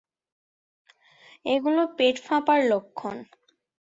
[1.45, 3.17] এগুলো পেট ফাঁপার লক্ষণ।